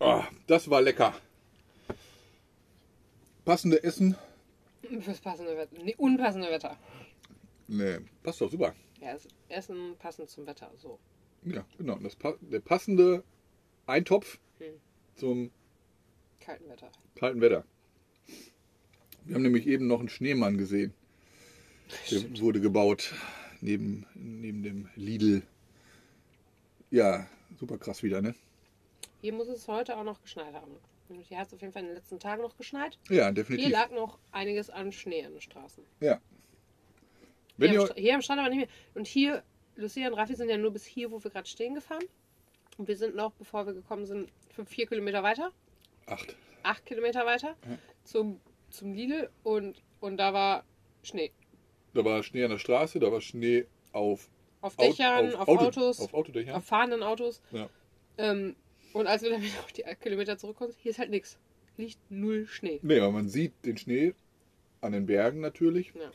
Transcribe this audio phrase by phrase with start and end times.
[0.00, 1.14] Ah, das war lecker.
[3.44, 4.16] Passende Essen.
[5.00, 5.76] Fürs passende Wetter.
[5.82, 6.78] Nee, unpassende Wetter.
[7.66, 8.74] Nee, passt doch super.
[9.00, 10.70] Ja, das Essen passend zum Wetter.
[10.76, 10.98] So.
[11.44, 11.96] Ja, genau.
[11.98, 13.24] Das, der passende
[13.86, 14.66] Eintopf Hm.
[15.16, 15.50] zum
[16.40, 16.90] Kalten Wetter.
[17.16, 17.64] kalten Wetter.
[19.24, 20.94] Wir haben nämlich eben noch einen Schneemann gesehen.
[22.10, 23.14] Der wurde gebaut
[23.60, 25.42] neben, neben dem Lidl.
[26.90, 27.26] Ja,
[27.58, 28.34] super krass wieder, ne?
[29.20, 30.72] Hier muss es heute auch noch geschneit haben.
[31.22, 32.98] Hier hat es auf jeden Fall in den letzten Tagen noch geschneit.
[33.08, 33.70] Ja, Hier definitiv.
[33.70, 35.82] lag noch einiges an Schnee an den Straßen.
[36.00, 36.20] Ja.
[37.56, 38.68] Wenn hier, am hier am Strand aber nicht mehr.
[38.94, 39.42] Und hier,
[39.76, 42.04] Lucia und Raffi sind ja nur bis hier, wo wir gerade stehen, gefahren.
[42.76, 45.50] Und wir sind noch, bevor wir gekommen sind, fünf, vier Kilometer weiter,
[46.06, 46.36] acht.
[46.62, 47.56] acht Kilometer weiter
[48.04, 50.64] zum, zum Lidl und, und da war
[51.02, 51.32] Schnee.
[51.94, 54.28] Da war Schnee an der Straße, da war Schnee auf,
[54.60, 56.54] Auf Dächern, auf, Auto- Autos, Auf Autodächern.
[56.56, 57.40] auf fahrenden Autos.
[57.52, 57.68] Ja.
[58.16, 58.56] Ähm,
[58.92, 61.38] und als wir dann wieder auf die Kilometer zurückkommen, hier ist halt nichts.
[61.76, 62.80] Liegt null Schnee.
[62.82, 64.14] Nee, aber man sieht den Schnee
[64.80, 66.10] an den Bergen natürlich, Ja.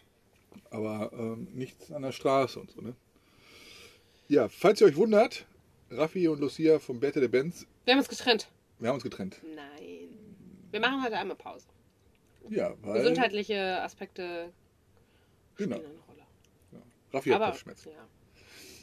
[0.71, 2.95] aber ähm, nichts an der Straße und so, ne?
[4.27, 5.45] Ja, falls ihr euch wundert,
[5.89, 8.49] Raffi und Lucia vom Bette der Benz, Wir haben uns getrennt.
[8.79, 9.39] wir haben uns getrennt.
[9.55, 10.09] Nein.
[10.71, 11.67] Wir machen heute einmal Pause.
[12.49, 14.51] Ja, weil Gesundheitliche Aspekte
[15.55, 15.75] Genau.
[15.77, 16.23] spielen eine Rolle.
[17.13, 17.91] Raffi hat aber, Kopfschmerzen.
[17.91, 18.07] Ja.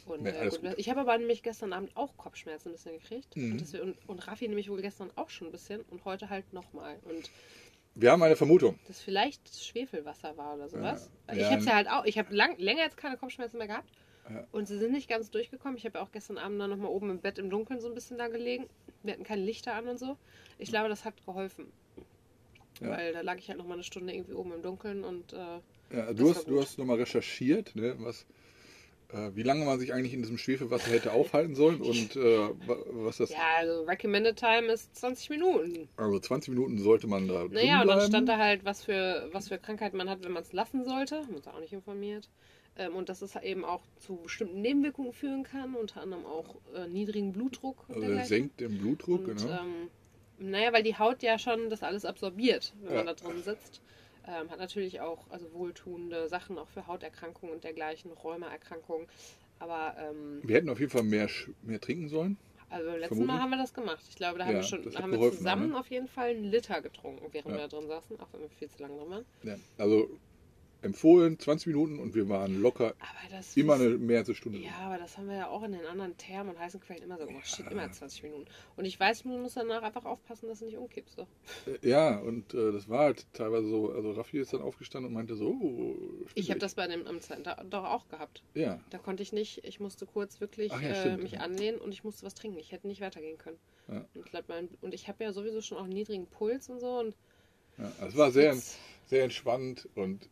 [0.05, 0.73] Und, Nee, äh, gut, gut.
[0.77, 3.35] ich habe aber nämlich gestern Abend auch Kopfschmerzen ein bisschen gekriegt.
[3.35, 3.51] Mhm.
[3.53, 6.51] Und, deswegen, und, und Raffi nämlich wohl gestern auch schon ein bisschen und heute halt
[6.53, 6.97] nochmal.
[7.03, 7.29] Und
[7.95, 8.79] Wir haben eine Vermutung.
[8.87, 11.09] das vielleicht Schwefelwasser war oder sowas.
[11.27, 11.33] Ja.
[11.33, 11.51] Ich Ja.
[11.51, 13.89] habe ja halt auch, ich habe länger jetzt keine Kopfschmerzen mehr gehabt.
[14.29, 14.47] Ja.
[14.51, 15.77] Und sie sind nicht ganz durchgekommen.
[15.77, 17.93] Ich habe ja auch gestern Abend dann nochmal oben im Bett im Dunkeln so ein
[17.95, 18.67] bisschen da gelegen.
[19.03, 20.15] Wir hatten keine Lichter an und so.
[20.57, 21.71] Ich glaube, das hat geholfen.
[22.79, 25.37] Weil da lag ich halt nochmal eine Stunde irgendwie oben im Dunkeln und äh,
[25.95, 28.25] Ja, du hast, du hast nochmal recherchiert, ne, was,
[29.35, 33.17] wie lange man sich eigentlich in diesem Schwefelwasser hätte aufhalten sollen und äh, wa- was
[33.17, 33.29] das.
[33.31, 35.89] ja, also Recommended Time ist 20 Minuten.
[35.97, 37.45] Also 20 Minuten sollte man da.
[37.49, 40.43] Naja, und dann stand da halt, was für, was für Krankheiten man hat, wenn man
[40.43, 41.17] es lassen sollte.
[41.17, 42.29] Haben wir uns auch nicht informiert.
[42.77, 46.87] Ähm, und dass es eben auch zu bestimmten Nebenwirkungen führen kann, unter anderem auch äh,
[46.87, 47.83] niedrigen Blutdruck.
[47.89, 48.27] Also dergleichen.
[48.29, 49.59] senkt den Blutdruck, Und, genau.
[49.59, 49.89] ähm,
[50.39, 53.13] naja, weil die Haut ja schon das alles absorbiert, wenn man Ja.
[53.13, 53.81] da drin sitzt.
[54.27, 59.07] Ähm, hat natürlich auch also wohltuende Sachen auch für Hauterkrankungen und dergleichen, Rheumaerkrankungen.
[59.59, 61.27] Aber ähm, wir hätten auf jeden Fall mehr,
[61.63, 62.37] mehr trinken sollen.
[62.69, 63.25] also beim letzten.
[63.25, 64.03] Mal haben wir das gemacht.
[64.09, 65.79] Ich glaube, da haben Ja, wir schon haben wir zusammen ne?
[65.79, 67.55] auf jeden Fall einen Liter getrunken, während Ja.
[67.57, 69.25] wir da drin saßen, auch wenn wir viel zu lange drin waren.
[69.43, 69.55] Ja.
[69.77, 70.09] Also
[70.81, 74.35] empfohlen 20 Minuten und wir waren locker Aber das immer ist- eine mehr als eine
[74.35, 74.59] Stunde.
[74.59, 77.17] Ja, aber das haben wir ja auch in den anderen Thermen und heißen Quellen immer
[77.17, 77.47] so gemacht.
[77.47, 78.45] Steht immer 20 Minuten.
[78.75, 81.15] Und ich weiß, man muss danach einfach aufpassen, dass du nicht umkippst.
[81.15, 81.27] So.
[81.71, 83.91] Äh, Ja, und äh, das war halt teilweise so.
[83.91, 85.95] Also Raffi ist dann aufgestanden und meinte so, oh,
[86.35, 88.41] Ich habe das bei dem am Center doch auch gehabt.
[88.55, 91.91] Ja, Da konnte ich nicht, ich musste kurz wirklich Ach ja, äh, mich anlehnen und
[91.91, 92.57] ich musste was trinken.
[92.57, 93.57] Ich hätte nicht weitergehen können.
[93.87, 94.05] Ja.
[94.15, 96.79] Und, ich glaub, mein, und ich habe ja sowieso schon auch einen niedrigen Puls und
[96.79, 96.99] so.
[96.99, 97.15] Und
[97.77, 97.85] ja.
[97.99, 98.55] Also es war sehr,
[99.07, 100.27] sehr entspannt und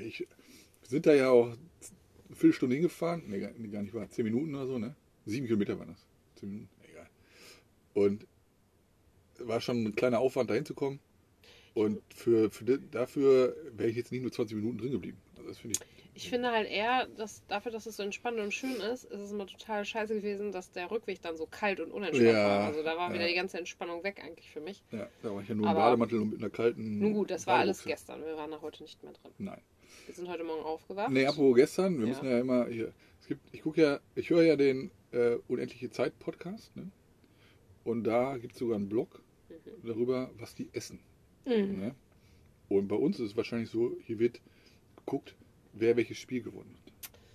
[0.00, 3.22] ich, wir sind da ja auch eine Viertelstunde hingefahren.
[3.26, 4.08] Nee, gar, nee, gar nicht wahr.
[4.10, 4.94] Zehn Minuten oder so, ne?
[5.26, 6.06] Sieben Kilometer waren das.
[6.36, 7.08] Zehn Minuten, egal.
[7.94, 8.26] Und
[9.38, 11.00] war schon ein kleiner Aufwand, da hinzukommen.
[11.74, 15.18] Und für, für dafür wäre ich jetzt nicht nur 20 Minuten drin geblieben.
[15.36, 16.22] Also das finde ich.
[16.22, 19.32] ich finde halt eher, dass dafür, dass es so entspannt und schön ist, ist es
[19.32, 22.66] immer total scheiße gewesen, dass der Rückweg dann so kalt und unentspannt Ja, war.
[22.68, 23.14] Also da war ja.
[23.14, 24.84] wieder die ganze Entspannung weg eigentlich für mich.
[24.92, 27.00] Ja, da war ich ja nur im Bademantel und mit einer kalten.
[27.00, 28.24] Nun gut, das war alles gestern.
[28.24, 29.32] Wir waren da heute nicht mehr drin.
[29.38, 29.60] Nein.
[30.06, 31.10] Wir sind heute Morgen aufgewacht.
[31.10, 32.08] Nee, apropos gestern, wir Ja.
[32.12, 32.92] müssen ja immer hier.
[33.20, 36.90] Es gibt, ich gucke ja, ich höre ja den äh, Unendliche Zeit Podcast, ne?
[37.84, 39.20] Und da gibt es sogar einen Blog
[39.82, 40.98] darüber, was die essen.
[41.44, 41.80] Mhm.
[41.80, 41.94] Ne?
[42.68, 44.40] Und bei uns ist es wahrscheinlich so, hier wird
[44.96, 45.34] geguckt,
[45.74, 46.92] wer welches Spiel gewonnen hat.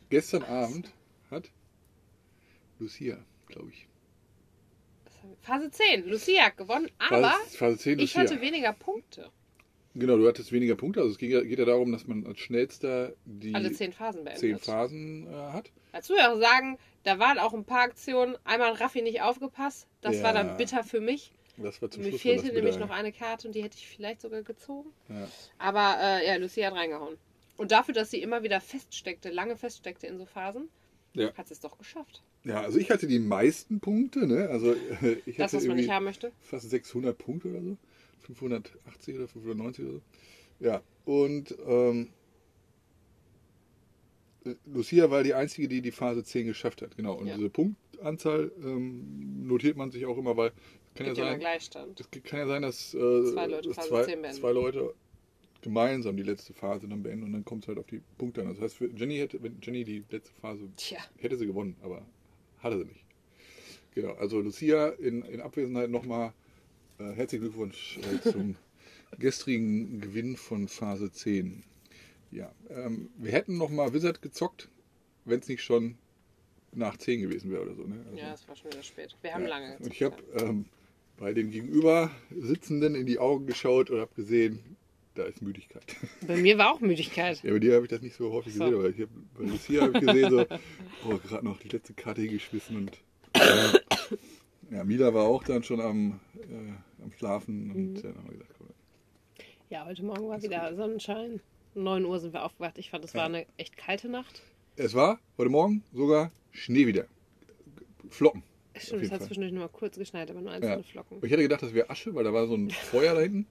[0.09, 0.91] Gestern Abend
[1.29, 1.51] hat
[2.79, 3.87] Lucia, glaube ich.
[5.41, 6.07] Phase 10.
[6.07, 9.29] Lucia hat gewonnen, aber Phase, Phase 10 ich hatte weniger Punkte.
[9.99, 11.01] Genau, du hattest weniger Punkte.
[11.01, 14.23] Also es geht ja, geht ja darum, dass man als schnellster die Alle 10 Phasen
[14.23, 14.39] beendet.
[14.39, 15.71] zehn Phasen äh, hat.
[15.91, 18.35] Dazu ja auch sagen, da waren auch ein paar Aktionen.
[18.43, 19.87] Einmal hat Raffi nicht aufgepasst.
[20.01, 20.23] Das Ja.
[20.23, 21.31] war dann bitter für mich.
[21.57, 23.87] Das war zum Mir Schluss fehlte das nämlich noch eine Karte und die hätte ich
[23.87, 24.91] vielleicht sogar gezogen.
[25.09, 25.27] Ja.
[25.57, 27.17] Aber äh, ja, Lucia hat reingehauen.
[27.57, 30.69] Und dafür, dass sie immer wieder feststeckte, lange feststeckte in so Phasen,
[31.13, 31.33] Ja.
[31.35, 32.23] hat sie es doch geschafft.
[32.45, 34.47] Ja, also ich hatte die meisten Punkte, ne?
[34.49, 34.73] Also
[35.25, 36.31] ich Das, hatte was man nicht haben möchte.
[36.41, 37.77] fast 600 Punkte oder so.
[38.19, 40.01] 580 oder 590 oder so.
[40.59, 42.09] Ja, und ähm,
[44.65, 46.95] Lucia war die Einzige, die die Phase 10 geschafft hat.
[46.97, 47.35] Genau, und Ja.
[47.35, 51.69] diese Punktanzahl ähm, notiert man sich auch immer, weil es kann ja sein, es
[52.23, 54.37] kann ja sein, dass äh, Zwei Leute dass zwei, 10 beenden.
[54.39, 54.93] zwei Leute
[55.61, 58.47] gemeinsam die letzte Phase dann beenden und dann kommt es halt auf die Punkte an.
[58.47, 60.99] Das heißt, für Jenny hätte, wenn Jenny die letzte Phase Tja.
[61.17, 62.05] hätte sie gewonnen, aber
[62.59, 63.03] hatte sie nicht.
[63.93, 66.33] Genau, also Lucia in, in Abwesenheit nochmal
[66.99, 68.55] äh, herzlichen Glückwunsch äh, zum
[69.19, 71.63] gestrigen Gewinn von Phase 10.
[72.31, 74.69] Ja, ähm, wir hätten nochmal Wizard gezockt,
[75.25, 75.97] wenn es nicht schon
[76.71, 77.83] nach 10 gewesen wäre oder so.
[77.83, 78.03] Ne?
[78.05, 79.15] Also, Ja, es war schon wieder spät.
[79.21, 79.49] Wir haben ja.
[79.49, 80.65] lange Und ich habe ähm,
[81.17, 84.77] bei den Gegenüber Sitzenden in die Augen geschaut und habe gesehen,
[85.15, 85.83] da ist Müdigkeit.
[86.27, 87.43] Bei mir war auch Müdigkeit.
[87.43, 88.63] Ja, bei dir habe ich das nicht so häufig So.
[88.63, 90.45] gesehen, aber ich hab, bei Lucia habe ich gesehen, so,
[91.09, 92.91] oh, gerade noch die letzte Karte hingeschmissen und
[93.33, 93.79] äh,
[94.71, 98.01] ja, Mila war auch dann schon am, äh, am Schlafen und Mhm.
[98.01, 98.67] dann haben wir gesagt, komm,
[99.69, 101.39] Ja, heute Morgen war wieder Sonnenschein.
[101.75, 102.77] Um 9 Uhr sind wir aufgewacht.
[102.77, 104.41] Ich fand, es war eine echt kalte Nacht.
[104.75, 107.05] es war heute Morgen sogar Schnee wieder.
[108.09, 108.43] Flocken.
[108.75, 109.27] Stimmt, es hat Fall.
[109.27, 110.83] zwischendurch nur mal kurz geschneit, aber nur einzelne Ja.
[110.83, 111.17] Flocken.
[111.21, 113.45] Ich hätte gedacht, das wäre Asche, weil da war so ein Feuer da hinten.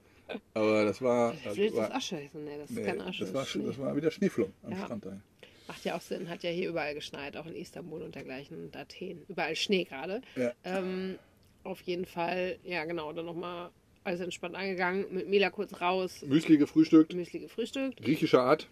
[0.55, 1.33] Aber das war.
[1.33, 2.21] Das Vielleicht ist war, das Asche.
[2.21, 3.25] Ich so, nee, das ist nee, keine Asche.
[3.25, 4.85] das, war, das war wieder Schneeflocken am Ja.
[4.85, 5.21] Strand da.
[5.69, 8.77] Macht ja auch Sinn, hat ja hier überall geschneit, auch in Istanbul und dergleichen und
[8.77, 9.23] Athen.
[9.29, 10.23] Überall Schnee gerade.
[10.35, 10.53] Ja.
[10.65, 11.19] Ähm,
[11.63, 13.71] auf jeden Fall, ja genau, dann nochmal
[14.03, 18.69] alles entspannt angegangen, mit Mila kurz raus, Müsli gefrühstückt, Müsli gefrühstückt, griechischer Art,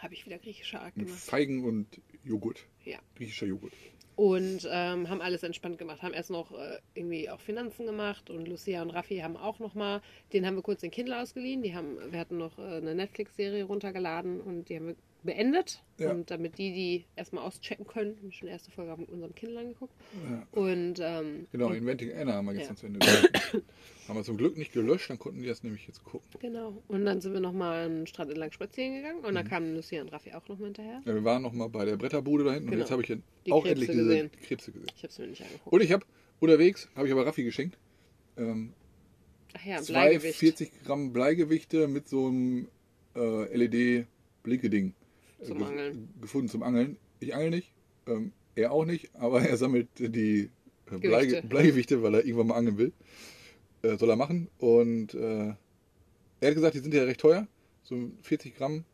[0.00, 1.22] habe ich wieder griechische Art mit gemacht.
[1.22, 1.86] Feigen und
[2.24, 2.66] Joghurt.
[2.84, 2.98] Ja.
[3.16, 3.72] Griechischer Joghurt.
[4.16, 8.48] Und ähm, haben alles entspannt gemacht, haben erst noch äh, irgendwie auch Finanzen gemacht und
[8.48, 10.02] Lucia und Raffi haben auch nochmal,
[10.32, 13.64] den haben wir kurz den Kindle ausgeliehen, die haben, wir hatten noch äh, eine Netflix-Serie
[13.64, 15.82] runtergeladen und die haben wir beendet.
[15.98, 16.10] Ja.
[16.12, 19.34] Und damit die die erstmal auschecken können, haben wir schon die erste Folge auf unserem
[19.34, 19.92] Kindle angeguckt.
[20.30, 20.46] Ja.
[20.52, 22.58] Und ähm, Genau, Inventing Anna haben wir Ja.
[22.60, 23.00] gestern zu Ende
[24.08, 26.28] haben wir zum Glück nicht gelöscht, dann konnten die das nämlich jetzt gucken.
[26.40, 26.82] Genau.
[26.88, 29.50] Und dann sind wir nochmal einen Strand entlang spazieren gegangen und dann Mhm.
[29.50, 31.02] kamen Lucia und Raffi auch nochmal hinterher.
[31.04, 32.74] Ja, wir waren noch mal bei der Bretterbude da hinten Genau.
[32.76, 34.30] und jetzt habe ich auch Krebse endlich diese gesehen.
[34.46, 34.86] Krebse gesehen.
[34.94, 35.72] Ich habe es mir nicht angeguckt.
[35.72, 36.06] Und ich habe
[36.40, 37.76] unterwegs, habe ich aber Raffi geschenkt,
[38.36, 38.72] ähm,
[39.54, 40.38] Ach ja, zwei Bleigewicht.
[40.38, 42.68] 40 Gramm Bleigewichte mit so einem
[43.16, 44.94] äh, LED-Blinke-Ding
[45.42, 46.08] Zum ge- Angeln.
[46.20, 46.96] gefunden zum Angeln.
[47.20, 47.72] Ich angel nicht,
[48.06, 50.50] ähm, er auch nicht, aber er sammelt die
[50.90, 51.46] äh, Bleige Gewichte.
[51.48, 52.92] Bleigewichte, weil er irgendwann mal angeln will.
[53.82, 54.48] Äh, soll er machen.
[54.58, 55.54] Und äh,
[56.40, 57.46] er hat gesagt, die sind ja recht teuer.
[57.84, 58.84] So 40 Gramm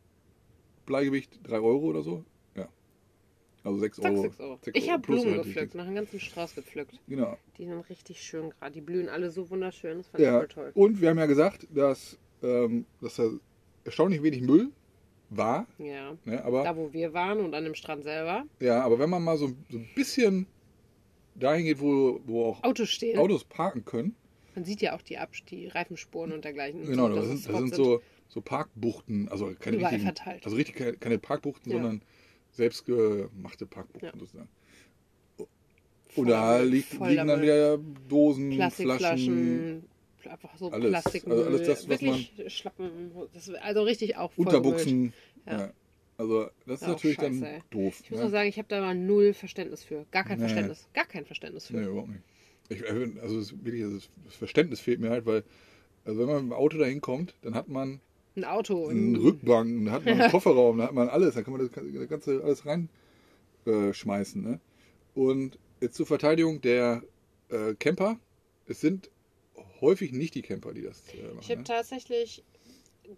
[0.85, 2.23] Bleigewicht, 3 Euro oder so.
[2.55, 2.69] Ja.
[3.63, 4.21] Also 6 Zack, Euro.
[4.21, 4.59] 6 Euro.
[4.61, 6.99] 6 Ich habe Blumen gepflückt, nach einem ganzen Strauß gepflückt.
[7.07, 7.37] Genau.
[7.57, 8.71] Die sind richtig schön gerade.
[8.73, 9.97] Die blühen alle so wunderschön.
[9.97, 10.37] Das fand ich Ja.
[10.37, 10.71] voll toll.
[10.75, 13.29] Und wir haben ja gesagt, dass, ähm, dass da
[13.83, 14.69] erstaunlich wenig Müll
[15.29, 15.65] war.
[15.77, 16.15] Ja.
[16.25, 16.43] Ne?
[16.43, 18.45] Aber, Da, wo wir waren und an dem Strand selber.
[18.59, 20.47] ja, aber wenn man mal so, so ein bisschen
[21.35, 23.17] dahin geht, wo, wo auch Autos stehen.
[23.19, 24.15] Autos parken können.
[24.55, 26.81] Man sieht ja auch die, Abs die Reifenspuren und dergleichen.
[26.81, 30.45] und Genau, so, das sind, das sind so, so Parkbuchten, also keine Überall richtigen, verteilt.
[30.45, 31.77] also richtig keine, keine Parkbuchten, Ja.
[31.79, 32.01] sondern
[32.51, 34.17] selbstgemachte Parkbuchten Ja.
[34.17, 34.49] sozusagen.
[36.07, 37.77] voll Und da Müll, liegt, voll liegen dann wieder
[38.07, 39.83] Dosen, Flaschen,
[40.43, 40.89] einfach so alles.
[40.89, 41.37] Plastikmüll.
[41.37, 43.11] Also alles das, was Wirklich Schlappen.
[43.33, 45.13] Das, also richtig auch voll Unterbuchsen.
[45.45, 45.59] Ja.
[45.59, 45.73] Ja.
[46.17, 47.61] Also das ist auch natürlich scheiße, dann ey.
[47.71, 47.99] doof.
[48.03, 48.25] Ich muss ne?
[48.27, 50.05] auch sagen, ich habe da mal null Verständnis für.
[50.11, 50.43] Gar kein Nee.
[50.45, 50.87] Verständnis.
[50.93, 51.77] Gar kein Verständnis für.
[51.77, 52.21] Nee, überhaupt nicht.
[52.69, 55.43] Ich, äh, also ist wirklich, also das Verständnis fehlt mir halt, weil
[56.05, 57.99] also wenn man mit dem Auto dahin kommt, dann hat man
[58.35, 58.87] Ein Auto.
[58.87, 61.61] einen ein- Rückbank, dann hat man einen Kofferraum, dann hat man alles, da kann man
[61.67, 62.63] das, das ganze alles
[63.65, 64.45] reinschmeißen.
[64.45, 64.59] Äh, ne?
[65.15, 67.03] Und jetzt zur Verteidigung der
[67.49, 68.19] äh, Camper,
[68.67, 69.09] es sind
[69.81, 71.39] häufig nicht die Camper, die das äh, machen.
[71.41, 71.63] Ich habe ne?
[71.65, 72.43] tatsächlich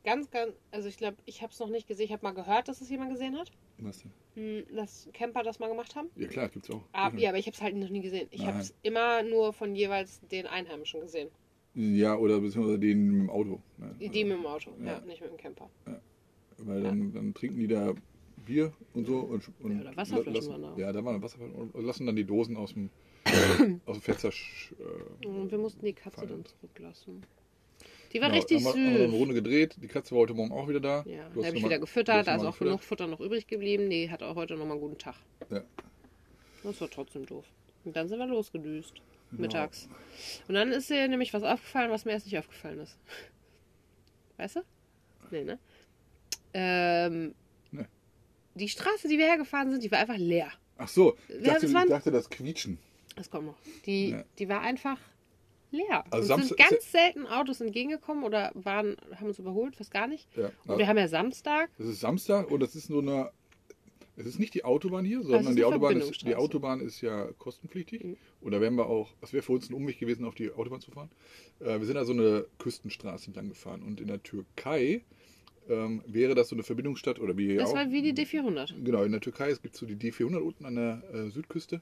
[0.03, 2.05] ganz, ganz, also ich glaube, ich habe es noch nicht gesehen.
[2.05, 4.11] Ich habe mal gehört, dass es jemand gesehen hat, Was denn?
[4.35, 6.09] hm, dass Camper das mal gemacht haben.
[6.15, 6.83] Ja klar, gibt's auch.
[6.93, 8.27] Ah, ja, aber ich habe es halt noch nie gesehen.
[8.31, 11.29] Ich habe es immer nur von jeweils den Einheimischen gesehen.
[11.75, 13.61] Ja, oder beziehungsweise den mit dem Auto.
[13.77, 13.95] Ne?
[13.99, 14.93] Die, die mit dem Auto, ja.
[14.93, 14.99] Ja.
[15.01, 15.69] nicht mit dem Camper.
[16.57, 17.93] Weil dann, dann trinken die da
[18.47, 20.77] Bier und so und, und Ja, oder Wasserflaschen lassen, waren da.
[20.77, 22.89] Ja, da waren Wasserflaschen und lassen dann die Dosen aus dem,
[23.85, 24.29] aus dem Fenster.
[24.29, 26.29] Äh, Und wir mussten die Katze Fein.
[26.29, 27.23] dann zurücklassen.
[28.13, 29.13] Die war genau, richtig haben wir, haben wir eine.
[29.13, 29.75] Runde gedreht.
[29.81, 31.03] Die Katze war heute Morgen auch wieder da.
[31.05, 32.83] Ja, habe ich wieder gefüttert, da noch ist auch genug.
[32.83, 33.89] Futter noch übrig geblieben.
[33.89, 35.15] Die hat auch heute nochmal einen guten Tag.
[35.49, 35.61] Ja.
[36.63, 37.45] Das war trotzdem doof.
[37.83, 38.93] Und dann sind wir losgedüst.
[39.31, 39.41] Genau.
[39.41, 39.89] Mittags.
[40.47, 42.97] Und dann ist dir nämlich was aufgefallen, was mir erst nicht aufgefallen ist.
[44.37, 44.61] Weißt du?
[45.31, 45.59] Nee, ne?
[46.53, 47.35] Ähm,
[47.71, 47.85] Nee.
[48.55, 50.49] Die Straße, die wir hergefahren sind, die war einfach leer.
[50.77, 52.77] Ach so, ich dachte, ich dachte das Quietschen.
[53.17, 53.57] Das kommt noch.
[53.85, 54.23] Die, Ja.
[54.39, 54.97] die war einfach
[55.71, 56.05] leer.
[56.11, 60.27] Also uns sind ganz selten Autos entgegengekommen oder waren, haben uns überholt, fast gar nicht.
[60.37, 61.69] Ja, Und wir haben ja Samstag.
[61.77, 63.31] das ist Samstag und das ist so eine.
[64.19, 66.33] Es ist nicht die Autobahn hier, es sondern die Autobahn, ist, die.
[66.35, 68.03] Autobahn ist ja kostenpflichtig.
[68.03, 68.17] Mhm.
[68.41, 70.81] Und da wären wir auch, das wäre für uns ein Umweg gewesen, auf die Autobahn
[70.81, 71.11] zu fahren.
[71.59, 73.83] Äh, wir sind also eine Küstenstraße entlang gefahren.
[73.83, 75.03] Und in der Türkei
[75.69, 77.75] ähm, wäre das so eine Verbindungsstadt oder wie hier Das auch.
[77.75, 78.73] war wie die D400.
[78.83, 81.81] Genau, in der Türkei es gibt so die D400 unten an der äh, Südküste.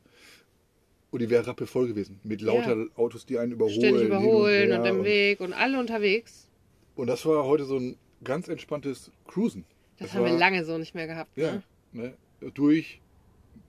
[1.11, 2.19] Und die wäre rappelvoll gewesen.
[2.23, 3.75] Mit lauter Autos, die einen überholen.
[3.79, 6.49] Ständig überholen her und im Weg und alle unterwegs.
[6.95, 9.65] Und das war heute so ein ganz entspanntes Cruisen.
[9.97, 11.37] Das, Das haben wir war- lange so nicht mehr gehabt.
[11.37, 11.61] Ja,
[11.93, 12.13] Ne?
[12.41, 12.51] ne?
[12.53, 12.99] durch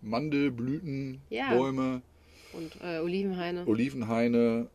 [0.03, 1.55] Mandelblüten, Ja.
[1.55, 2.03] Bäume.
[2.53, 3.67] und äh, Olivenhaine.
[3.67, 4.69] Olivenhaine,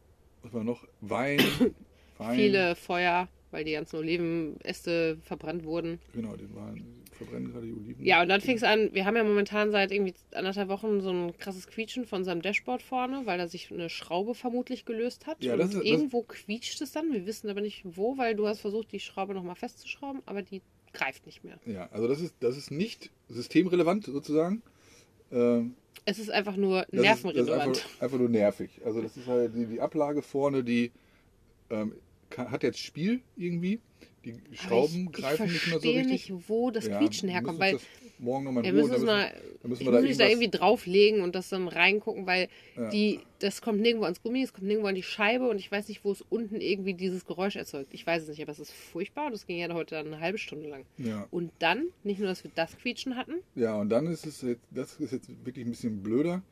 [0.43, 0.85] was war noch?
[1.01, 1.39] Wein.
[2.17, 2.35] Wein.
[2.35, 5.99] Viele Feuer, weil die ganzen Olivenäste verbrannt wurden.
[6.13, 6.83] Genau, den Wein
[7.23, 8.05] verbrennen gerade die Oliven.
[8.05, 11.09] Ja, und dann fing es an, wir haben ja momentan seit irgendwie anderthalb Wochen so
[11.11, 15.43] ein krasses Quietschen von seinem Dashboard vorne, weil da sich eine Schraube vermutlich gelöst hat.
[15.43, 18.35] Ja, und das ist- das- irgendwo quietscht es dann, wir wissen aber nicht wo, weil
[18.35, 20.61] du hast versucht, die Schraube nochmal festzuschrauben, aber die
[20.93, 21.57] greift nicht mehr.
[21.65, 24.61] Ja, also das ist, das ist nicht systemrelevant sozusagen.
[25.31, 27.77] Ähm, Es ist einfach nur das ist, das ist nervenrelevant.
[27.77, 28.69] einfach, einfach nur nervig.
[28.83, 30.91] Also das ist halt die, die Ablage vorne, die
[31.69, 31.93] ähm,
[32.37, 33.79] hat jetzt Spiel irgendwie.
[34.23, 36.29] Die Schrauben ich, greifen ich nicht mehr so verstehe richtig.
[36.29, 37.79] nicht, wo das Ja, Quietschen herkommt, weil
[38.19, 39.33] morgen nochmal Ruhe, müssen mal,
[39.63, 42.47] dann müssen ich wir da mich da irgendwas- irgendwie drauflegen und das dann reingucken, weil
[42.77, 42.89] Ja.
[42.91, 45.87] die, das kommt nirgendwo ans Gummi, es kommt nirgendwo an die Scheibe und ich weiß
[45.87, 47.95] nicht, wo es unten irgendwie dieses Geräusch erzeugt.
[47.95, 50.19] Ich weiß es nicht, aber es ist furchtbar und das ging ja heute dann eine
[50.19, 50.85] halbe Stunde lang.
[50.99, 51.27] Ja.
[51.31, 54.61] Und dann, nicht nur, dass wir das Quietschen hatten, ja, und dann ist es jetzt,
[54.69, 56.43] das ist jetzt wirklich ein bisschen blöder.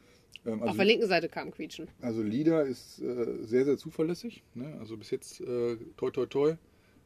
[0.46, 1.88] Ähm, auf also, der linken Seite kam Quietschen.
[2.02, 4.44] also LIDA ist äh, sehr, sehr zuverlässig.
[4.54, 4.78] Ne?
[4.80, 6.56] Also bis jetzt äh, toi toi toi,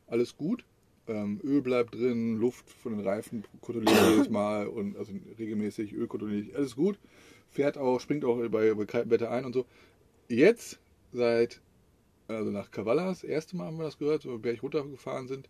[0.08, 0.66] alles gut.
[1.08, 6.08] Ähm, Öl bleibt drin, Luft von den Reifen kontrolliert jedes Mal und also regelmäßig Öl
[6.08, 6.98] kontrolliert, alles gut.
[7.50, 9.66] Fährt auch, springt auch bei, bei kaltem Wetter ein und so.
[10.30, 10.80] Jetzt,
[11.12, 11.62] seit,
[12.28, 15.50] also nach Kavala, das erste Mal haben wir das gehört, so Berg runtergefahren sind,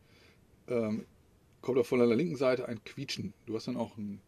[0.68, 1.06] ähm,
[1.62, 3.34] kommt auch von der linken Seite ein Quietschen.
[3.46, 4.20] Du hast dann auch ein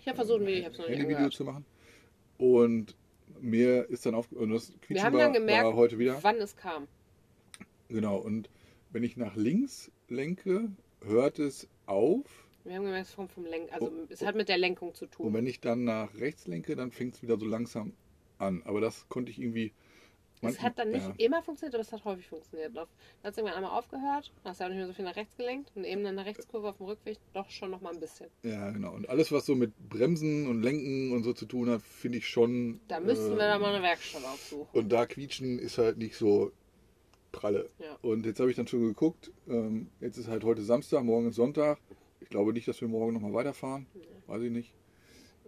[0.00, 1.34] Ich habe versucht, ein Video, ich habe es noch nicht Handyvideo angehört.
[1.34, 1.64] zu machen.
[2.40, 2.96] Und
[3.42, 6.18] mir ist dann auf, und das Quietschen Wir haben dann gemerkt, heute wieder.
[6.22, 6.88] wann es kam.
[7.88, 8.48] Genau, und
[8.92, 10.70] wenn ich nach links lenke,
[11.02, 12.24] hört es auf.
[12.64, 15.04] Wir haben gemerkt, es kommt vom Lenk, also Oh, es hat mit der Lenkung zu
[15.04, 15.34] Und tun.
[15.34, 17.92] wenn ich dann nach rechts lenke, dann fängt es wieder so langsam
[18.38, 18.62] an.
[18.64, 19.72] Aber das konnte ich irgendwie.
[20.42, 22.74] Es hat dann nicht ja, immer funktioniert, aber es hat häufig funktioniert.
[22.74, 22.86] Dann
[23.22, 25.36] hat es irgendwann einmal aufgehört, dann hast du auch nicht mehr so viel nach rechts
[25.36, 28.28] gelenkt und eben dann eine Rechtskurve auf dem Rückweg doch schon noch mal ein bisschen.
[28.42, 28.94] ja, genau.
[28.94, 32.28] Und alles, was so mit Bremsen und Lenken und so zu tun hat, finde ich
[32.28, 32.80] schon.
[32.88, 34.68] Da müssten äh, wir dann mal eine Werkstatt aufsuchen.
[34.72, 36.52] Und da quietschen ist halt nicht so
[37.32, 37.70] pralle.
[37.78, 37.96] Ja.
[38.02, 39.30] Und jetzt habe ich dann schon geguckt.
[39.48, 41.78] Ähm, jetzt ist halt heute Samstag, morgen ist Sonntag.
[42.20, 43.86] Ich glaube nicht, dass wir morgen nochmal weiterfahren.
[44.26, 44.72] Weiß ich nicht.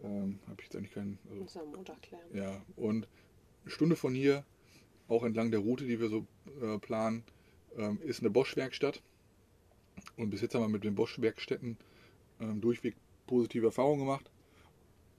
[0.02, 1.18] Ähm, habe ich jetzt eigentlich keinen.
[1.30, 2.24] Also, Muss am Montag klären.
[2.34, 3.08] ja, und
[3.62, 4.44] eine Stunde von hier,
[5.08, 6.26] auch entlang der Route, die wir so
[6.60, 7.24] äh, planen,
[7.76, 9.02] ähm, ist eine Bosch-Werkstatt.
[10.16, 11.76] Und bis jetzt haben wir mit den Bosch-Werkstätten
[12.40, 14.30] ähm, durchweg positive Erfahrungen gemacht.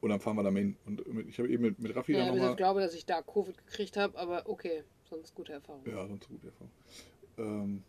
[0.02, 0.76] Und dann fahren wir da hin.
[0.86, 2.56] Und mit, ich habe eben mit, mit Raffi Ja, da aber ich nochmal.
[2.58, 5.82] glaube, dass ich da Covid gekriegt habe, aber okay, sonst gute Erfahrung.
[5.86, 6.72] Ja, sonst gute Erfahrung.
[7.38, 7.84] Ähm,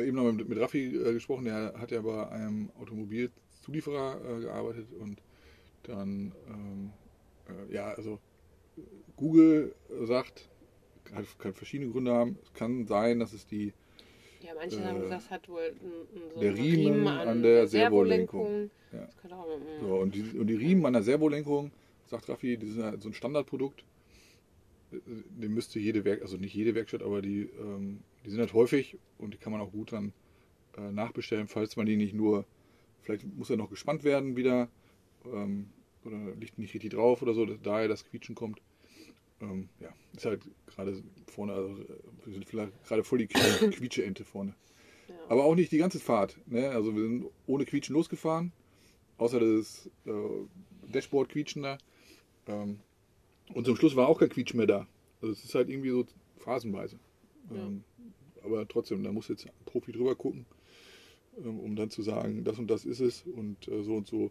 [0.00, 4.88] eben noch mit, mit Raffi äh, gesprochen, der hat ja bei einem Automobilzulieferer äh, gearbeitet
[5.00, 5.22] und
[5.84, 6.92] dann, ähm,
[7.48, 8.18] äh, ja, also
[9.16, 10.50] Google sagt,
[11.04, 12.38] kann, kann verschiedene Gründe haben.
[12.42, 13.72] Es kann sein, dass es die,
[14.40, 17.66] Ja, manche Äh, haben gesagt, es hat wohl ein, so der einen Riemen an der
[17.66, 18.70] Servolenkung.
[18.92, 19.08] Ja.
[19.80, 21.72] So, und, die, und die Riemen an der Servolenkung,
[22.06, 23.84] sagt Raffi, die sind halt so ein Standardprodukt.
[24.92, 28.96] Den müsste jede Werk, also nicht jede Werkstatt, aber die, ähm, die sind halt häufig
[29.18, 30.12] und die kann man auch gut dann
[30.76, 32.44] äh, nachbestellen, falls man die nicht nur,
[33.02, 34.68] vielleicht muss er noch gespannt werden wieder
[35.24, 35.68] ähm,
[36.04, 38.60] oder liegt nicht richtig drauf oder so, daher das Quietschen kommt.
[39.50, 41.76] Ähm, ja, ist halt gerade vorne, also
[42.24, 44.54] wir sind vielleicht gerade voll die Qui- Quietsche-Ente vorne.
[45.08, 45.14] Ja.
[45.28, 46.38] Aber auch nicht die ganze Fahrt.
[46.46, 46.70] Ne?
[46.70, 48.52] Also wir sind ohne Quietschen losgefahren,
[49.18, 51.78] außer das äh, Dashboard-Quietschen da.
[52.46, 52.80] Ähm,
[53.52, 54.86] und zum Schluss war auch kein Quietschen mehr da.
[55.20, 56.06] Also es ist halt irgendwie so
[56.38, 56.98] phasenweise.
[57.50, 57.84] Ähm,
[58.42, 60.46] aber trotzdem, da muss jetzt ein Profi drüber gucken,
[61.38, 64.30] ähm, um dann zu sagen, das und das ist es und äh, so und so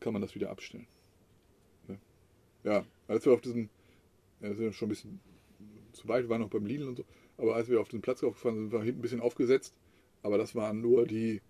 [0.00, 0.86] kann man das wieder abstellen.
[1.88, 1.98] Ne?
[2.64, 3.68] Ja, als wir auf diesen,
[4.42, 5.20] ja, das ist ja schon ein bisschen
[5.92, 7.04] zu weit, wir waren noch beim Lidl und so,
[7.38, 9.74] aber als wir auf diesen Platz aufgefahren sind, war hinten ein bisschen aufgesetzt,
[10.22, 11.40] aber das waren nur die,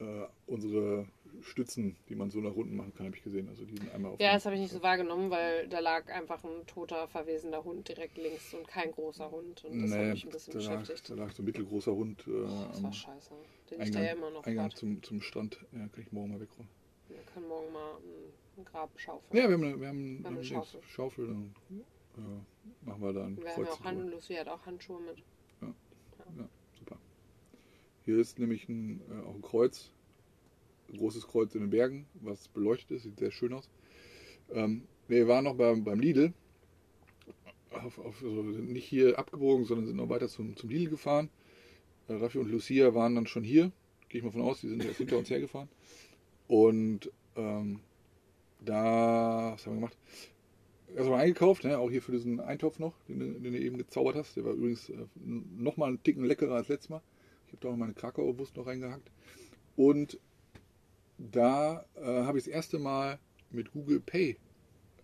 [0.00, 1.06] äh, unsere
[1.42, 3.48] Stützen, die man so nach unten machen kann, habe ich gesehen.
[3.48, 6.08] Also die sind einmal auf Ja, das habe ich nicht so wahrgenommen, weil da lag
[6.12, 9.64] einfach ein toter, verwesender Hund direkt links und kein großer Hund.
[9.64, 11.10] Und das hat Nee, mich ein bisschen da lag, beschäftigt.
[11.10, 13.30] da lag so ein mittelgroßer Hund äh, Das war scheiße.
[13.70, 15.60] Den ich da ja Eingang, immer noch Eingang zum, zum Strand.
[15.72, 16.70] Ja, kann ich morgen mal wegräumen.
[17.08, 19.40] Wir können morgen mal ein, ein Grab schaufeln.
[19.40, 20.80] Ja, wir haben eine, wir haben, Wir haben eine Schaufel.
[20.88, 21.26] Schaufel.
[21.28, 21.54] Dann
[22.16, 25.22] äh, machen wir da ein Wir haben ja auch Hand, Lucy hat auch Handschuhe mit.
[26.78, 26.98] Super.
[28.04, 29.92] Hier ist nämlich ein, äh, auch ein Kreuz,
[30.90, 33.70] ein großes Kreuz in den Bergen, was beleuchtet ist, sieht sehr schön aus.
[34.50, 36.32] Ähm, wir waren noch beim, beim Lidl,
[37.70, 41.30] auf, auf, also sind nicht hier abgebogen, sondern sind noch weiter zum, zum Lidl gefahren.
[42.08, 43.72] Äh, Raffi und Lucia waren dann schon hier,
[44.08, 45.68] gehe ich mal von aus, die sind jetzt hinter uns hergefahren.
[46.46, 47.80] Und ähm,
[48.60, 49.96] da, was haben wir gemacht?
[50.94, 51.78] Erstmal eingekauft, ne?
[51.78, 54.36] auch hier für diesen Eintopf noch, den, du- den du eben gezaubert hast.
[54.36, 57.02] Der war übrigens äh, nochmal einen Ticken leckerer als letztes Mal.
[57.46, 59.10] Ich habe da auch meine Krakauerwurst noch reingehackt.
[59.76, 60.18] Und
[61.18, 63.18] da äh, habe ich das erste Mal
[63.50, 64.36] mit Google Pay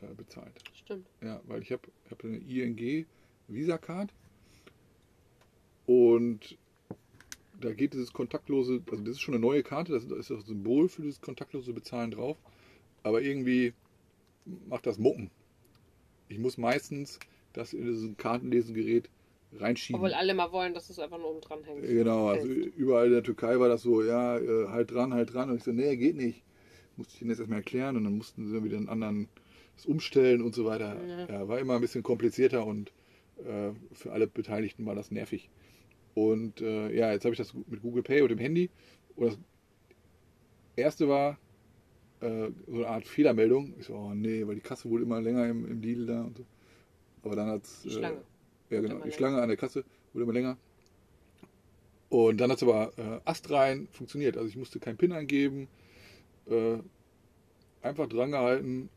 [0.01, 0.53] äh, bezahlt.
[0.75, 1.07] Stimmt.
[1.23, 3.07] Ja, weil ich habe hab eine ING
[3.49, 4.11] Visa-Card
[5.87, 6.57] und
[7.61, 10.89] da geht dieses kontaktlose, also das ist schon eine neue Karte, das ist das Symbol
[10.89, 12.37] für dieses kontaktlose Bezahlen drauf,
[13.05, 13.73] aber irgendwie
[14.67, 15.31] macht das Mucken.
[16.29, 17.21] Ich muss meistens
[17.53, 19.09] das in dieses Kartenlesegerät
[19.53, 20.01] reinschieben.
[20.01, 21.83] Obwohl alle mal wollen, dass es einfach nur oben dran hängt.
[21.83, 25.51] Genau, also überall in der Türkei war das so, ja, äh, halt dran, halt dran.
[25.51, 26.43] Und ich so, nee, geht nicht.
[26.97, 29.29] Musste ich ihnen jetzt erstmal erklären und dann mussten sie wieder einen anderen
[29.77, 30.97] das umstellen und so weiter.
[31.05, 31.27] Ja.
[31.27, 32.93] Ja, war immer ein bisschen komplizierter und
[33.45, 35.51] äh, für alle Beteiligten war das nervig.
[36.15, 38.71] Und äh, ja, jetzt habe ich das mit Google Pay und dem Handy.
[39.17, 39.39] Und das
[40.77, 41.39] erste war
[42.25, 43.75] äh, so eine Art Fehlermeldung.
[43.78, 46.38] Ich so, oh nee, weil die Kasse wurde immer länger im, im Lidl da und
[46.38, 46.45] so.
[47.23, 47.83] Aber dann hat es.
[47.83, 48.23] Die Schlange.
[48.71, 48.95] Ja, genau.
[48.97, 49.12] Die länger.
[49.12, 50.57] Schlange an der Kasse wurde immer länger.
[52.09, 54.37] Und dann hat es aber äh, astrein funktioniert.
[54.37, 55.69] Also ich musste keinen PIN eingeben.
[56.47, 56.78] Äh,
[57.83, 58.88] einfach dran gehalten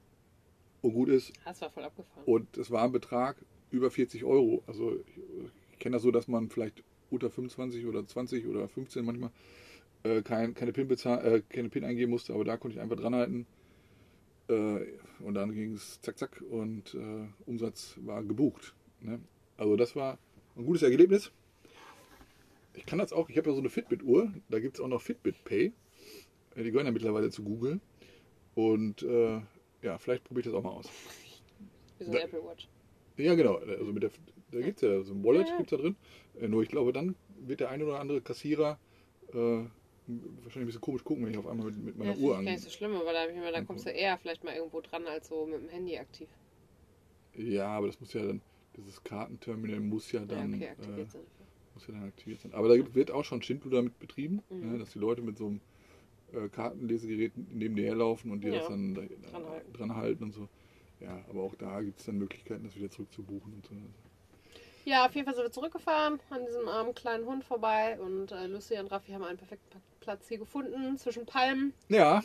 [0.82, 1.34] und gut ist.
[1.44, 2.24] Das war voll abgefahren.
[2.26, 3.38] Und es war ein Betrag
[3.72, 4.64] über 40 Euro.
[4.68, 5.22] Also ich,
[5.74, 9.32] ich kenne das so, dass man vielleicht unter 25 oder 20 oder 15 manchmal
[10.04, 12.34] äh, kein, keine, PIN äh, keine PIN eingeben musste.
[12.34, 13.46] Aber da konnte ich einfach dran halten.
[14.50, 14.80] Äh,
[15.20, 18.74] und dann ging es zack, zack und äh, Umsatz war gebucht.
[19.02, 19.20] Ne?
[19.58, 20.18] Also das war
[20.56, 21.32] ein gutes Erlebnis.
[22.76, 25.02] Ich kann das auch, ich habe ja so eine Fitbit-Uhr, da gibt es auch noch
[25.02, 25.74] Fitbit Pay.
[26.56, 27.80] Äh, Die gehören ja mittlerweile zu Google.
[28.56, 29.42] Und äh,
[29.82, 30.90] ja, vielleicht probiere ich das auch mal aus.
[32.00, 32.68] Wie so eine Apple Watch.
[33.18, 33.56] Ja, genau.
[33.56, 34.12] Also mit der,
[34.52, 35.58] da gibt es ja so ein Wallet, Ja, ja.
[35.58, 35.96] gibt's da drin.
[36.40, 38.80] Äh, nur ich glaube, dann wird der eine oder andere Kassierer
[39.34, 39.64] äh,
[40.08, 42.46] wahrscheinlich ein bisschen komisch gucken, wenn ich auf einmal mit, mit meiner Ja, Uhr an.
[42.46, 45.06] gar nicht so schlimm, aber da, mir, da kommst du eher vielleicht mal irgendwo dran
[45.08, 46.30] als so mit dem Handy aktiv.
[47.36, 48.42] Ja, aber das muss ja dann,
[48.76, 51.28] dieses Kartenterminal muss ja dann, ja, okay, äh, aktiviert sind.
[51.74, 52.54] muss ja dann aktiviert sein.
[52.54, 54.74] Aber da wird auch schon Schindluder mit betrieben, Mhm.
[54.74, 55.62] ne, dass die Leute mit so einem
[56.34, 59.74] äh, Kartenlesegerät neben dir herlaufen und dir Ja, das dann da, dran halten.
[59.74, 60.50] dran halten und so.
[61.00, 63.76] Ja, aber auch da gibt es dann Möglichkeiten, das wieder zurückzubuchen und so.
[64.86, 68.48] Ja, auf jeden Fall sind wir zurückgefahren, an diesem armen kleinen Hund vorbei und äh,
[68.48, 71.74] Lucy und Raffi haben einen perfekten Pa- Platz hier gefunden, zwischen Palmen.
[71.90, 72.24] Ja,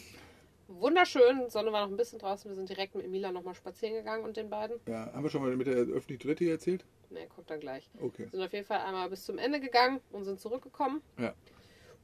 [0.69, 4.23] Wunderschön, Sonne war noch ein bisschen draußen, wir sind direkt mit Emilia nochmal spazieren gegangen
[4.25, 4.79] und den beiden.
[4.87, 6.85] ja, haben wir schon mal mit der öffentlichen Toilette hier erzählt?
[7.11, 7.91] Ne, kommt dann gleich.
[8.01, 8.29] Okay.
[8.31, 11.03] Sind auf jeden Fall einmal bis zum Ende gegangen und sind zurückgekommen.
[11.19, 11.35] Ja.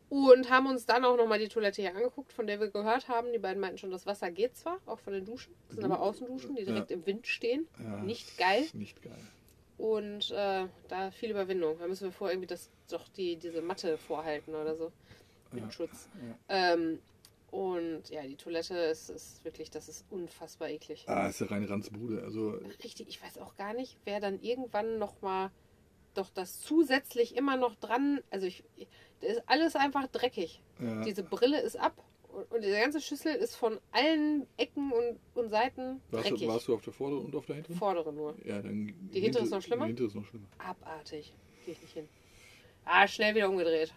[0.09, 3.33] Und haben uns dann auch nochmal die Toilette hier angeguckt, von der wir gehört haben.
[3.33, 5.55] Die beiden meinten schon, das Wasser geht zwar, auch von den Duschen.
[5.69, 6.97] Das sind aber Außenduschen, die direkt Ja.
[6.97, 7.69] im Wind stehen.
[7.81, 8.64] Ja, Nicht geil.
[8.73, 9.23] Nicht geil.
[9.79, 11.79] Und äh, da viel Überwindung.
[11.79, 14.93] Da müssen wir vorher irgendwie das, doch die, diese Matte vorhalten oder so.
[15.53, 16.09] Windschutz.
[16.49, 16.99] Ähm,
[17.51, 21.05] und ja, die Toilette ist, ist wirklich, das ist unfassbar eklig.
[21.09, 22.23] Ah, ist ja reine Ranzbude.
[22.23, 22.51] Also,
[22.85, 25.51] Richtig, ich weiß auch gar nicht, wer dann irgendwann nochmal
[26.15, 28.21] doch das zusätzlich immer noch dran.
[28.31, 28.65] Also ich,
[29.21, 30.61] da ist alles einfach dreckig.
[30.81, 35.19] ja, Diese Brille ist ab und, und diese ganze Schüssel ist von allen Ecken und,
[35.35, 36.41] und Seiten warst, dreckig.
[36.47, 37.77] du, warst du auf der vorderen und auf der hinteren?
[37.77, 38.35] Vordere nur.
[38.45, 38.95] Ja, dann.
[39.13, 39.85] Die hintere ist noch schlimmer?
[39.85, 40.49] Die hintere ist noch schlimmer.
[40.59, 41.33] Abartig.
[41.65, 42.09] Gehe ich nicht hin.
[42.85, 43.95] Ah, schnell wieder umgedreht.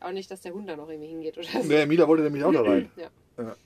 [0.00, 1.68] Auch nicht, dass der Hund da noch irgendwie hingeht oder so.
[1.68, 2.90] Der Mila wollte nämlich auch da rein.
[2.96, 3.10] Ja.
[3.38, 3.56] Ja,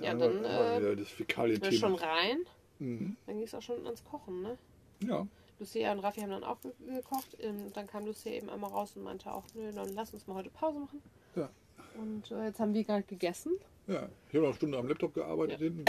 [0.00, 1.94] Ja, dann äh, wieder das wir schon Fäkalien-Thema.
[1.96, 2.38] rein.
[2.78, 3.16] Mhm.
[3.26, 4.58] Dann ging es auch schon ans Kochen, ne?
[5.06, 5.26] Ja,
[5.58, 7.36] Lucia und Raffi haben dann auch ge- gekocht.
[7.40, 10.34] Ähm, Dann kam Lucia eben einmal raus und meinte auch, nö, dann lass uns mal
[10.34, 11.00] heute Pause machen.
[11.36, 11.48] Ja.
[11.96, 13.52] Und äh, jetzt haben wir gerade gegessen.
[13.86, 14.08] ja.
[14.28, 15.64] Ich habe noch eine Stunde am Laptop gearbeitet Ja.
[15.68, 15.84] hinten.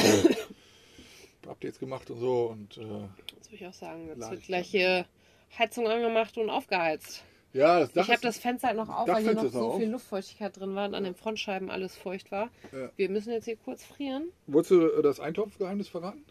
[1.47, 2.47] Updates gemacht und so.
[2.47, 2.81] Und äh,
[3.39, 4.07] Das würde ich auch sagen.
[4.07, 5.05] Jetzt wird ich gleich hier
[5.57, 7.23] Heizung angemacht und aufgeheizt.
[7.55, 9.77] Ja, das Dach ich habe das Fenster halt noch auf, weil hier noch so noch
[9.77, 9.91] viel auf.
[9.93, 12.49] Luftfeuchtigkeit drin war und an den Frontscheiben alles feucht war.
[12.71, 12.91] Ja.
[12.95, 14.31] Wir müssen jetzt hier kurz frieren.
[14.47, 16.25] Wolltest du äh, das Eintopfgeheimnis verraten?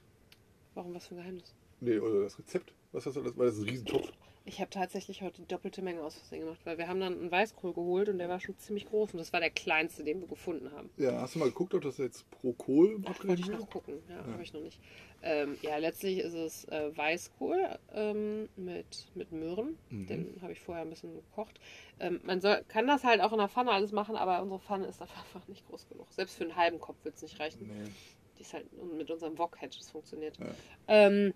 [0.74, 1.54] Warum was für ein Geheimnis?
[1.80, 2.72] Nee, oder das Rezept?
[2.92, 3.36] Was hast du das?
[3.36, 4.12] Weil das ist ein Riesentopf.
[4.46, 7.30] Ich habe tatsächlich heute die doppelte Menge aus Versehen gemacht, weil wir haben dann einen
[7.30, 10.28] Weißkohl geholt und der war schon ziemlich groß und das war der kleinste, den wir
[10.28, 10.90] gefunden haben.
[10.98, 13.70] Ja, hast du mal geguckt, ob das jetzt pro Kohl Ach, wollte abgerechnet ich noch
[13.70, 13.94] gucken.
[14.06, 14.78] Ja, habe ich noch nicht.
[15.26, 19.78] Ähm, ja, letztlich ist es äh, Weißkohl ähm, mit, mit Möhren.
[19.88, 20.06] Mhm.
[20.06, 21.58] Den habe ich vorher ein bisschen gekocht.
[21.98, 24.86] Ähm, man soll, kann das halt auch in der Pfanne alles machen, aber unsere Pfanne
[24.86, 26.12] ist einfach nicht groß genug.
[26.12, 27.66] Selbst für einen halben Kopf wird es nicht reichen.
[27.66, 27.90] Nee.
[28.36, 28.66] Die ist halt
[28.98, 30.36] mit unserem Wok hätte es funktioniert.
[30.38, 30.46] Ja.
[30.88, 31.32] Ähm,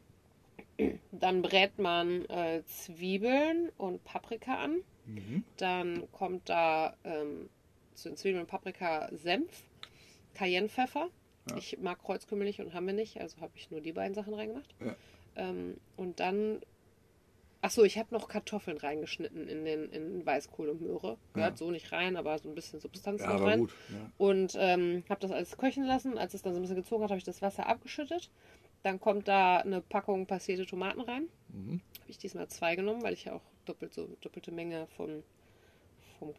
[1.10, 4.82] dann brät man äh, Zwiebeln und Paprika an.
[5.06, 5.44] Mhm.
[5.56, 7.48] Dann kommt da ähm,
[7.94, 9.64] zu den Zwiebeln und Paprika Senf,
[10.34, 11.08] Cayennepfeffer.
[11.50, 11.56] Ja.
[11.56, 14.34] Ich mag Kreuzkümmel nicht und haben wir nicht, also habe ich nur die beiden Sachen
[14.34, 14.74] reingemacht.
[14.84, 14.94] Ja.
[15.36, 16.60] Ähm, und dann,
[17.62, 21.16] achso, ich habe noch Kartoffeln reingeschnitten in den in Weißkohl und Möhre.
[21.34, 21.56] Gehört Ja.
[21.56, 23.60] so nicht rein, aber so ein bisschen Substanz noch rein.
[23.60, 23.74] gut.
[24.18, 26.18] Und ähm, habe das alles köcheln lassen.
[26.18, 28.30] Als es dann so ein bisschen gezogen hat, habe ich das Wasser abgeschüttet.
[28.82, 31.28] Dann kommt da eine Packung passierte Tomaten rein.
[31.48, 31.80] Mhm.
[32.00, 35.22] Habe ich diesmal zwei genommen, weil ich ja auch doppelt so doppelte Menge von
[36.18, 36.34] vom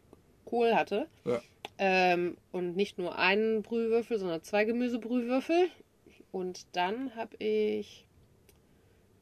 [0.50, 1.06] Kohl hatte.
[1.24, 1.40] Ja.
[1.78, 5.68] Ähm, und nicht nur einen Brühwürfel, sondern zwei Gemüsebrühwürfel.
[6.32, 8.06] Und dann habe ich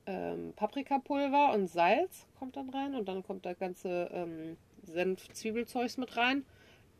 [0.06, 6.16] ähm, Paprikapulver und Salz kommt dann rein und dann kommt das ganze ähm, Senf-Zwiebelzeugs mit
[6.16, 6.44] rein.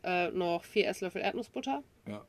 [0.04, 1.82] Äh, noch vier Esslöffel Erdnussbutter.
[2.06, 2.24] Ja.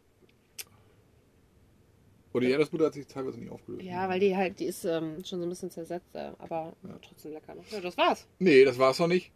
[2.31, 3.83] Und die Erdnussbutter hat sich teilweise nicht aufgelöst.
[3.83, 6.97] Ja, weil die halt, die ist ähm, schon so ein bisschen zersetzt, äh, aber Ja.
[7.01, 7.55] trotzdem lecker.
[7.55, 7.61] Ne?
[7.71, 8.27] Ja, das war's.
[8.39, 9.31] Nee, das war's noch nicht.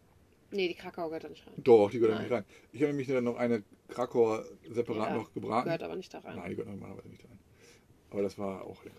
[0.54, 1.54] Nee, die Krakau gehört da nicht rein.
[1.58, 2.46] Doch, die gehört da nicht rein.
[2.72, 5.66] Ich habe nämlich dann noch eine Krakauer separat Ja, noch gebraten.
[5.66, 6.36] Gehört aber nicht da rein.
[6.36, 7.40] Nein, die gehört normalerweise nicht rein.
[8.12, 8.98] Aber das war auch lecker.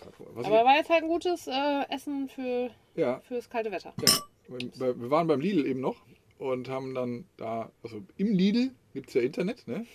[0.00, 0.26] Krakauer.
[0.34, 3.94] Was aber war jetzt halt ein gutes äh, Essen für, ich, ja, fürs kalte Wetter.
[4.00, 4.12] ja.
[4.46, 6.04] Wir waren beim Lidl eben noch
[6.38, 9.86] und haben dann da, also im Lidl gibt es ja Internet, ne?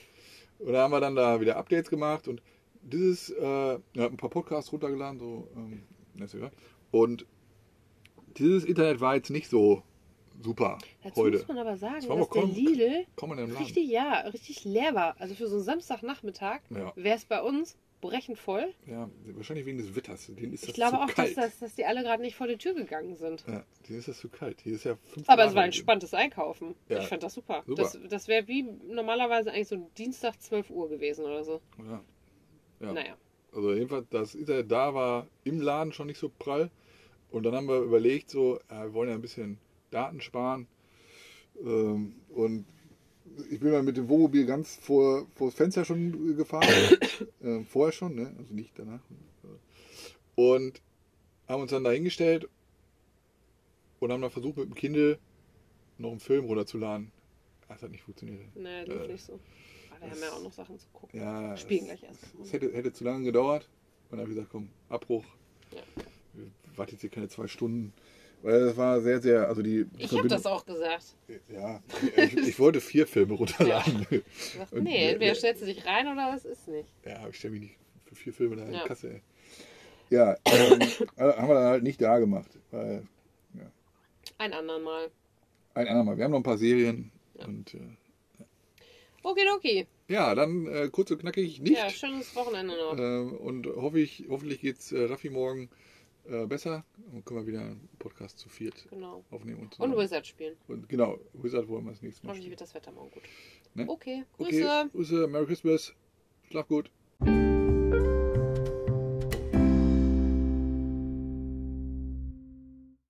[0.58, 2.42] Und da haben wir dann da wieder Updates gemacht und
[2.82, 5.84] dieses, äh, ja, ein paar Podcasts runtergeladen, so, ähm,
[6.16, 6.52] ist egal.
[6.92, 7.26] Und
[8.38, 9.84] dieses Internet war jetzt nicht so
[10.42, 11.38] super Dazu heute.
[11.38, 13.58] muss man aber sagen, war dass aber der kaum- Lidl Laden.
[13.58, 15.16] richtig, ja, richtig leer war.
[15.20, 16.94] Also für so einen Samstagnachmittag Ja.
[16.96, 18.74] wäre es bei uns brechend voll.
[18.88, 20.28] Ja, wahrscheinlich wegen des Wetters.
[20.28, 21.38] Denen ist das Ich glaube zu auch, dass, kalt.
[21.38, 23.44] das, dass die alle gerade nicht vor die Tür gegangen sind.
[23.46, 24.62] Ja, denen ist das zu kalt.
[24.62, 26.76] Hier ist ja 5 Aber es war entspanntes Einkaufen.
[26.88, 27.00] Ja.
[27.00, 27.64] Ich fand das super.
[27.68, 27.82] Super.
[27.84, 31.60] Das, das wäre wie normalerweise eigentlich so Dienstag 12 Uhr gewesen oder so.
[31.86, 32.02] Ja.
[32.80, 32.94] ja.
[32.94, 33.18] Naja.
[33.54, 36.70] Also jedenfalls, das Internet da war im Laden schon nicht so prall.
[37.32, 39.58] Und dann haben wir überlegt, so, ja, wir wollen ja ein bisschen
[39.92, 40.68] Daten sparen.
[41.64, 42.66] Ähm, und
[43.50, 46.68] ich bin mal mit dem Wohnmobil ganz vor, vor das Fenster schon gefahren.
[47.44, 48.34] ähm, vorher schon, ne?
[48.38, 49.02] also nicht danach.
[50.36, 50.82] Und
[51.48, 52.48] haben uns dann da hingestellt
[54.00, 55.20] und haben dann versucht, mit dem Kindle
[55.98, 57.12] noch einen Film runterzuladen.
[57.68, 58.40] Das hat nicht funktioniert.
[58.56, 59.40] Nee, lief Äh, nicht so.
[59.92, 61.20] Aber wir haben ja auch noch Sachen zu gucken.
[61.20, 62.24] Ja, Spielen es- gleich erst.
[62.42, 63.68] Es hätte, hätte zu lange gedauert.
[64.10, 65.26] Und dann habe ich gesagt, komm, Abbruch.
[65.72, 65.82] Ja.
[66.34, 66.48] Wir
[66.78, 67.94] warten jetzt hier keine zwei Stunden.
[68.42, 71.16] Weil das war sehr, sehr, also die Ich habe das auch gesagt.
[71.54, 71.82] Ja,
[72.16, 74.06] ich, ich wollte vier Filme runterladen.
[74.10, 74.20] Ja,
[74.72, 76.90] Und nee, wer- entweder stellst du dich rein oder es ist nicht.
[77.30, 77.76] ich stelle mich nicht
[78.06, 78.86] für vier Filme da in die Ja.
[78.88, 79.10] Kasse.
[79.12, 79.22] Ey.
[80.10, 80.80] Ja, ähm,
[81.18, 82.50] also haben wir dann halt nicht da gemacht.
[82.72, 83.04] Weil
[84.38, 85.12] Ein andern Mal.
[85.74, 86.18] ein andermal.
[86.18, 87.12] Wir haben noch ein paar Serien.
[87.38, 87.46] Ja.
[87.46, 87.80] Und äh,
[89.22, 89.86] Okidoki.
[90.08, 91.78] ja, dann äh, kurz und knackig nicht.
[91.78, 92.98] Ja, schönes Wochenende noch.
[92.98, 95.70] Ähm, und hoffe ich, hoffentlich geht es äh, Raffi morgen
[96.28, 96.84] äh, besser.
[97.12, 99.24] Und können wir wieder einen Podcast zu viert Genau.
[99.32, 99.60] aufnehmen.
[99.62, 100.56] Und, Und Wizard spielen.
[100.68, 103.24] und genau, Wizard wollen wir das nächste Mal Hoffentlich wird das Wetter morgen gut.
[103.76, 103.86] Ne?
[103.88, 104.64] Okay, Grüße.
[104.64, 105.94] Okay, Grüße, Merry Christmas,
[106.50, 106.90] schlaf gut.